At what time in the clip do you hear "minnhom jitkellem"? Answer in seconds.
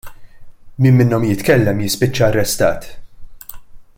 1.01-1.83